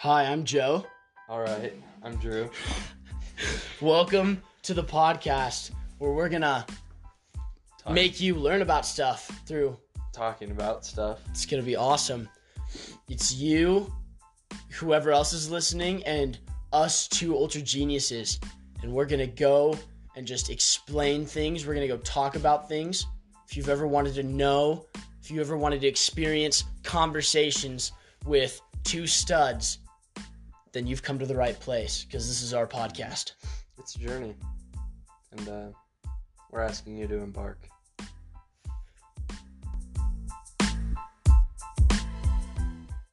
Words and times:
Hi, 0.00 0.24
I'm 0.24 0.44
Joe. 0.44 0.86
All 1.28 1.40
right, 1.40 1.74
I'm 2.02 2.16
Drew. 2.16 2.48
Welcome 3.82 4.42
to 4.62 4.72
the 4.72 4.82
podcast 4.82 5.72
where 5.98 6.12
we're 6.12 6.30
gonna 6.30 6.64
Talk- 7.76 7.92
make 7.92 8.18
you 8.18 8.34
learn 8.34 8.62
about 8.62 8.86
stuff 8.86 9.26
through. 9.46 9.76
talking 10.14 10.52
about 10.52 10.86
stuff. 10.86 11.20
It's 11.28 11.44
gonna 11.44 11.62
be 11.62 11.76
awesome. 11.76 12.30
It's 13.08 13.32
you, 13.34 13.92
whoever 14.72 15.12
else 15.12 15.34
is 15.34 15.50
listening, 15.50 16.02
and 16.04 16.38
us 16.72 17.06
two 17.06 17.36
ultra 17.36 17.60
geniuses. 17.60 18.40
And 18.82 18.92
we're 18.94 19.04
gonna 19.04 19.26
go 19.26 19.78
and 20.16 20.26
just 20.26 20.48
explain 20.48 21.26
things. 21.26 21.66
We're 21.66 21.74
gonna 21.74 21.86
go 21.88 21.98
talk 21.98 22.36
about 22.36 22.68
things. 22.68 23.04
If 23.46 23.54
you've 23.54 23.68
ever 23.68 23.86
wanted 23.86 24.14
to 24.14 24.22
know, 24.22 24.86
if 25.20 25.30
you 25.30 25.42
ever 25.42 25.58
wanted 25.58 25.82
to 25.82 25.86
experience 25.86 26.64
conversations 26.84 27.92
with 28.24 28.60
two 28.84 29.06
studs, 29.06 29.78
then 30.72 30.86
you've 30.86 31.02
come 31.02 31.18
to 31.18 31.26
the 31.26 31.36
right 31.36 31.58
place 31.58 32.04
because 32.04 32.28
this 32.28 32.42
is 32.42 32.54
our 32.54 32.66
podcast. 32.66 33.32
It's 33.78 33.96
a 33.96 33.98
journey, 33.98 34.34
and 35.32 35.48
uh, 35.48 35.66
we're 36.50 36.60
asking 36.60 36.96
you 36.96 37.06
to 37.08 37.16
embark. 37.16 37.68